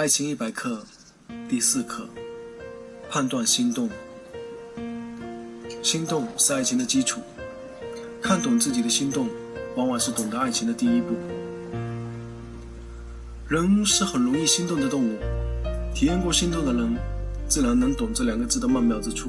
[0.00, 0.82] 爱情一百课，
[1.46, 2.08] 第四课：
[3.10, 3.90] 判断心动。
[5.82, 7.20] 心动是爱情的基础，
[8.22, 9.28] 看懂自己的心动，
[9.76, 11.14] 往往是懂得爱情的第一步。
[13.46, 15.18] 人是很容易心动的动物，
[15.94, 16.96] 体验过心动的人，
[17.46, 19.28] 自然能懂这两个字的曼妙之处。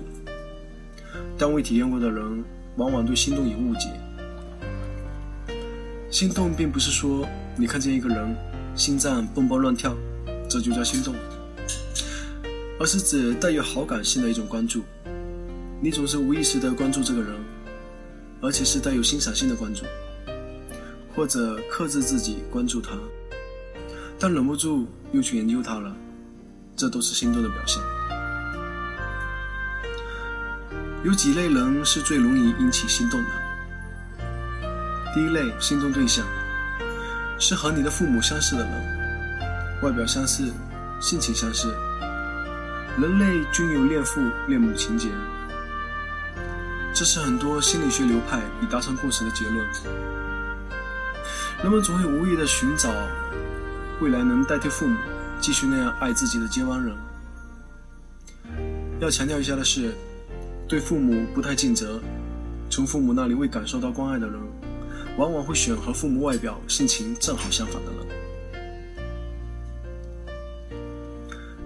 [1.38, 2.46] 但未体验过的人，
[2.78, 3.90] 往往对心动有误解。
[6.10, 7.28] 心动并不是说
[7.58, 8.34] 你看见一个人，
[8.74, 9.94] 心脏蹦蹦乱跳。
[10.52, 11.16] 这就叫心动，
[12.78, 14.84] 而是指带有好感性的一种关注。
[15.80, 17.34] 你总是无意识的关注这个人，
[18.42, 19.86] 而且是带有欣赏性的关注，
[21.16, 22.98] 或者克制自己关注他，
[24.20, 25.96] 但忍不住又去研究他了，
[26.76, 27.82] 这都是心动的表现。
[31.06, 33.30] 有几类人是最容易引起心动的。
[35.16, 36.28] 第一类心动对象
[37.40, 39.01] 是和你的父母相似的人。
[39.82, 40.54] 外表相似，
[41.00, 41.76] 性情相似，
[43.00, 45.10] 人类均有恋父恋母情节，
[46.94, 49.68] 这是很多心理学流派已达成共识的结论。
[51.64, 52.94] 人们总会无意的寻找
[54.02, 54.96] 未来能代替父母
[55.40, 56.96] 继续那样爱自己的接班人。
[59.00, 59.96] 要强调一下的是，
[60.68, 62.00] 对父母不太尽责，
[62.70, 64.40] 从父母那里未感受到关爱的人，
[65.18, 68.21] 往往会选和父母外表性情正好相反的人。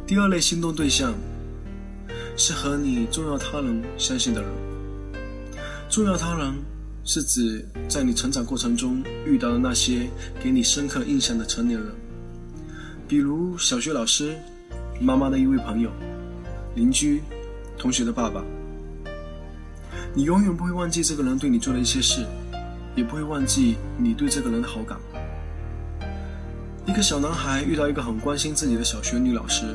[0.07, 1.15] 第二类心动对象
[2.37, 4.51] 是和你重要他人相信的人。
[5.89, 6.53] 重要他人
[7.03, 10.07] 是指在你成长过程中遇到的那些
[10.39, 11.91] 给你深刻印象的成年人，
[13.07, 14.35] 比如小学老师、
[15.01, 15.89] 妈妈的一位朋友、
[16.75, 17.23] 邻居、
[17.75, 18.43] 同学的爸爸。
[20.13, 22.23] 你永远不会忘记这个人对你做的一些事，
[22.95, 24.99] 也不会忘记你对这个人的好感。
[26.87, 29.65] 一个小男孩遇到一个很关心自己的小学女老师，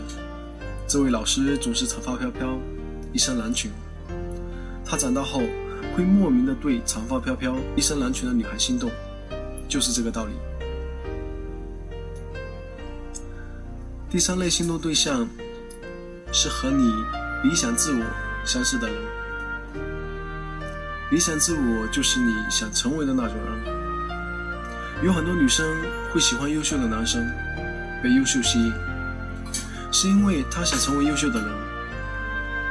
[0.86, 2.56] 这位老师总是长发飘飘，
[3.12, 3.68] 一身蓝裙。
[4.84, 5.40] 他长大后
[5.94, 8.88] 会莫名的对长发飘飘、一身蓝裙的女孩心动，
[9.68, 10.32] 就是这个道理。
[14.08, 15.28] 第三类心动对象
[16.32, 16.92] 是和你
[17.42, 18.04] 理想自我
[18.44, 18.96] 相似的人。
[21.10, 23.79] 理想自我就是你想成为的那种人。
[25.02, 25.66] 有很多女生
[26.12, 27.26] 会喜欢优秀的男生，
[28.02, 28.72] 被优秀吸引，
[29.90, 31.48] 是因为她想成为优秀的人。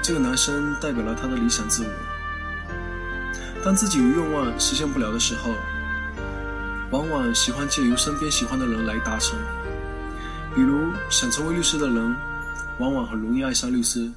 [0.04, 1.90] 这个男生代表了她的理想自我。
[3.66, 5.52] 当自己有愿望实现不了的时候，
[6.92, 9.36] 往往喜欢借由身边喜欢的人来达成。
[10.54, 12.16] 比如想成为律师的人，
[12.78, 14.08] 往往很容易爱上律师；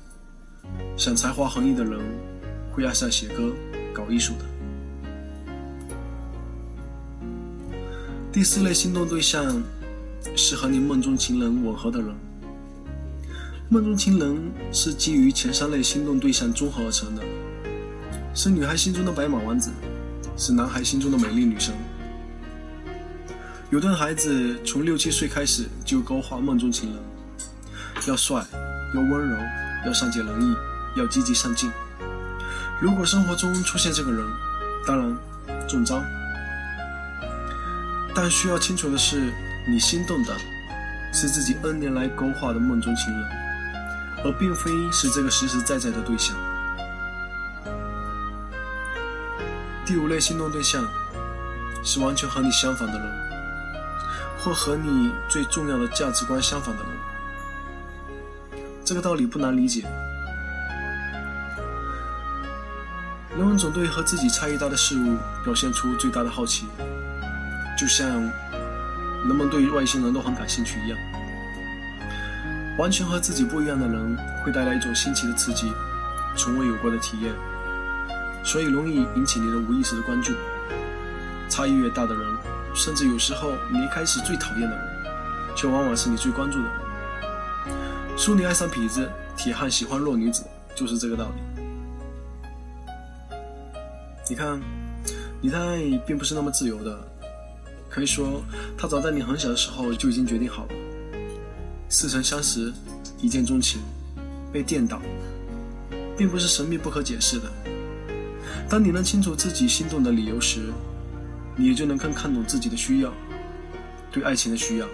[0.98, 1.98] 想才华横溢的人，
[2.72, 3.54] 会爱上写歌、
[3.94, 4.44] 搞艺术的。
[8.32, 9.62] 第四类心动对象
[10.34, 12.08] 是和你梦中情人吻合的人。
[13.68, 17.22] 梦中情人是基于前三类心动对象综合而成的，
[18.34, 19.70] 是女孩心中的白马王子，
[20.38, 21.74] 是男孩心中的美丽女神。
[23.68, 26.98] 有的孩子从六七岁开始就勾画梦中情人，
[28.08, 28.42] 要帅，
[28.94, 29.36] 要温柔，
[29.84, 30.54] 要善解人意，
[30.96, 31.70] 要积极上进。
[32.80, 34.26] 如果生活中出现这个人，
[34.86, 36.02] 当然中招。
[38.14, 39.32] 但需要清楚的是，
[39.66, 40.36] 你心动的
[41.12, 43.28] 是自己 N 年来勾画的梦中情人，
[44.24, 46.36] 而并非是这个实实在在的对象。
[49.86, 50.86] 第五类心动对象
[51.82, 53.08] 是完全和你相反的人，
[54.38, 56.92] 或和你最重要的价值观相反的人。
[58.84, 59.86] 这个道理不难理解，
[63.36, 66.66] 人们总对和自己差异大的事物表现出最大的好奇。
[67.82, 68.22] 就像
[69.26, 70.96] 人们对于外星人都很感兴趣一样，
[72.78, 75.72] 完全和自己不一样的人会带来一种新奇的刺激，
[76.36, 77.34] 从未有过的体验，
[78.44, 80.32] 所以容易引起你的无意识的关注。
[81.48, 82.24] 差异越大的人，
[82.72, 84.86] 甚至有时候你一开始最讨厌的人，
[85.56, 88.16] 却往往是你最关注的人。
[88.16, 90.44] 淑女爱上痞子，铁汉喜欢弱女子，
[90.76, 91.42] 就是这个道理。
[94.30, 94.60] 你看，
[95.40, 97.08] 你的爱并不是那么自由的。
[97.92, 98.42] 可以说，
[98.78, 100.70] 他早在你很小的时候就已经决定好了。
[101.90, 102.72] 似曾相识，
[103.20, 103.82] 一见钟情，
[104.50, 105.02] 被电到，
[106.16, 107.52] 并不是神秘不可解释的。
[108.66, 110.72] 当你能清楚自己心动的理由时，
[111.54, 113.12] 你也就能更看懂自己的需要，
[114.10, 114.88] 对爱情的需要。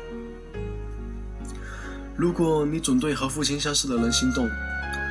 [2.16, 4.50] 如果你总对和父亲相似的人心动，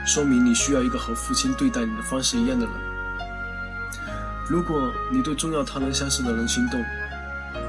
[0.06, 2.75] 说明你需要一个和父亲对待你的方式一样的人。
[4.50, 6.83] 如果你对重要他人相似的人心动，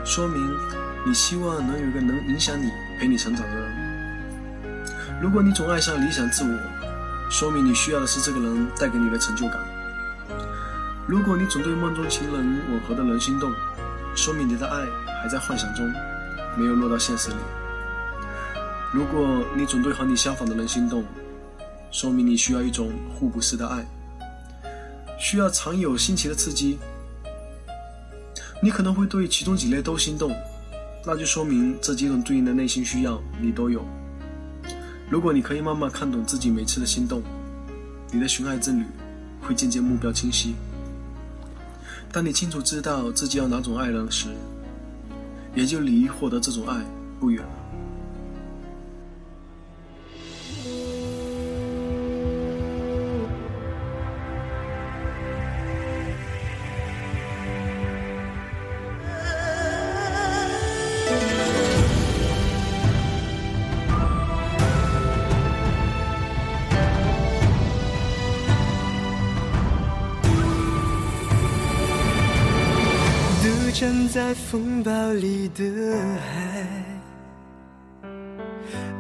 [0.08, 0.56] 说明
[1.04, 5.20] 你希望能有一个能影响你、陪你成长的人。
[5.20, 9.60] 如果你总爱上理想自我，说明你需要的是这个人带给你的成就感。
[11.06, 13.52] 如果你总对梦中情人吻合的人心动，
[14.16, 14.86] 说明你的爱
[15.22, 15.86] 还在幻想中，
[16.56, 17.36] 没有落到现实里。
[18.90, 21.04] 如果你总对和你相反的人心动，
[21.90, 23.84] 说明你需要一种互补式的爱，
[25.18, 26.78] 需要常有新奇的刺激。
[28.60, 30.34] 你可能会对其中几类都心动，
[31.06, 33.84] 那就说明这几种对应的内心需要你都有。
[35.08, 37.22] 如果你可以慢慢看懂自己每次的心动，
[38.10, 38.84] 你的寻爱之旅
[39.40, 40.54] 会渐渐目标清晰。
[42.12, 44.28] 当你清楚知道自己要哪种爱人时，
[45.54, 46.84] 也就离获得这种爱
[47.20, 47.50] 不远了
[73.80, 75.62] 站在风暴里的
[76.18, 76.66] 海，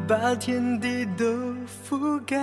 [0.06, 1.24] 把天地都
[1.66, 2.38] 覆盖。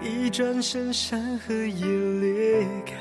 [0.00, 1.84] 一转身，山河也
[2.20, 2.94] 裂开，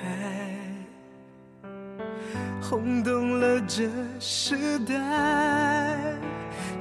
[2.59, 3.87] 轰动了这
[4.19, 4.95] 时代。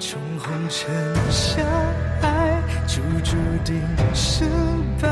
[0.01, 0.89] 冲红尘
[1.31, 1.63] 相
[2.23, 3.83] 爱，就注定
[4.15, 4.47] 失
[5.01, 5.09] 败。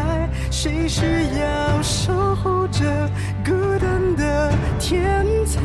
[0.50, 1.04] 谁需
[1.38, 2.82] 要守护着
[3.44, 4.50] 孤单的
[4.80, 5.60] 天才？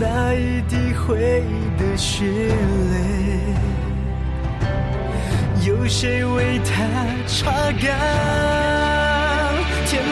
[0.00, 3.54] 那一滴回忆的血泪，
[5.64, 6.72] 有谁为他
[7.26, 7.96] 擦干？
[9.86, 10.02] 天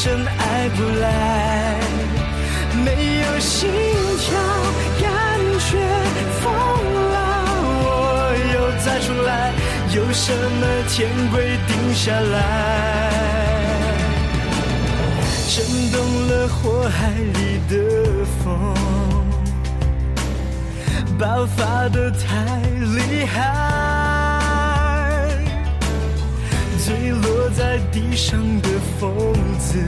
[0.00, 1.74] 生爱不来，
[2.84, 3.68] 没有心
[4.20, 4.38] 跳，
[5.02, 5.10] 感
[5.58, 5.76] 觉
[6.38, 6.46] 疯
[7.10, 7.16] 了，
[7.82, 7.86] 我
[8.54, 9.28] 又再重来，
[9.96, 12.36] 有什么天规定下来？
[15.48, 15.98] 震动
[16.28, 17.74] 了火海里的
[18.44, 18.46] 风，
[21.18, 22.60] 爆发的太
[22.94, 23.97] 厉害，
[26.88, 28.68] 坠落在地上的
[28.98, 29.12] 疯
[29.58, 29.78] 子，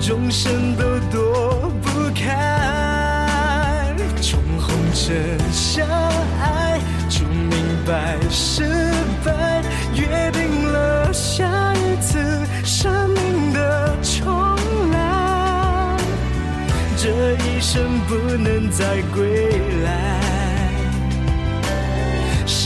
[0.00, 3.92] 众生都躲不开。
[4.22, 5.84] 从红尘相
[6.40, 6.78] 爱，
[7.08, 7.50] 就明
[7.84, 8.62] 白失
[9.24, 14.56] 败，约定了下一次生命的重
[14.92, 15.96] 来，
[16.96, 20.25] 这一生不能再归来。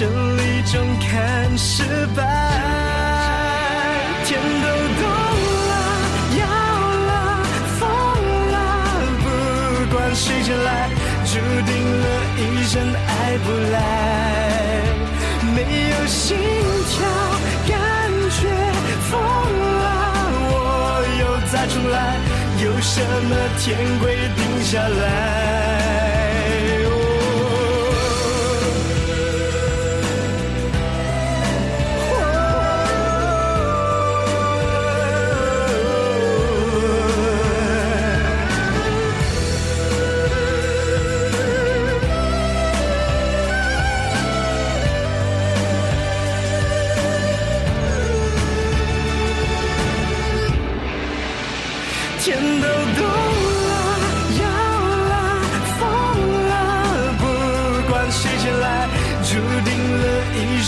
[0.00, 1.82] 胜利中看失
[2.16, 2.24] 败，
[4.24, 4.66] 天都
[4.98, 5.02] 动
[5.68, 5.72] 了，
[6.38, 6.42] 要
[7.04, 7.12] 了，
[7.78, 7.84] 疯
[8.50, 8.56] 了，
[9.20, 9.26] 不
[9.94, 10.88] 管谁先来，
[11.26, 11.36] 注
[11.66, 11.70] 定
[12.00, 12.06] 了
[12.38, 13.76] 一生爱不来，
[15.54, 15.58] 没
[15.90, 16.38] 有心
[16.88, 16.96] 跳，
[17.68, 17.76] 感
[18.30, 18.48] 觉
[19.10, 19.84] 疯了，
[20.48, 21.22] 我又
[21.52, 22.16] 再重来，
[22.64, 25.99] 有什么天规定下来？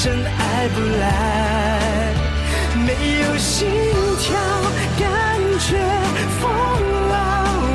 [0.03, 1.05] 真爱不来，
[2.75, 2.89] 没
[3.23, 3.71] 有心
[4.19, 4.35] 跳，
[4.99, 5.07] 感
[5.61, 5.79] 觉
[6.41, 6.51] 疯
[7.09, 7.15] 了，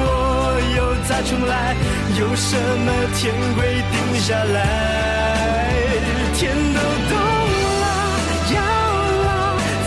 [0.04, 0.12] 我
[0.76, 1.74] 又再重来，
[2.20, 4.56] 有什么天规定下来？
[6.36, 7.16] 天都动
[7.80, 7.86] 了，
[8.56, 8.60] 要
[9.24, 9.28] 了，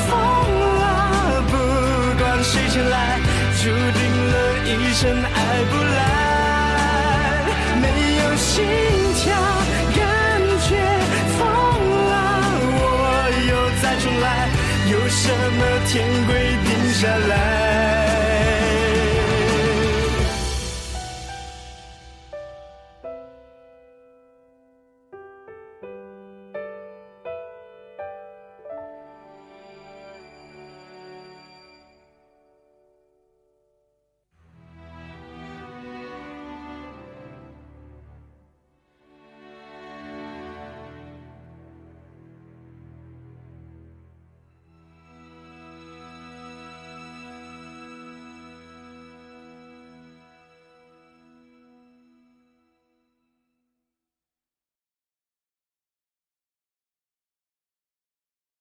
[0.09, 0.11] 疯
[0.81, 0.83] 了，
[1.47, 1.53] 不
[2.19, 3.21] 管谁先来。
[3.63, 4.01] 注定
[4.33, 5.37] 了一生爱
[5.71, 6.01] 不来，
[7.83, 7.85] 没
[8.25, 8.65] 有心
[9.17, 9.29] 跳，
[15.11, 18.10] 什么天规定下来？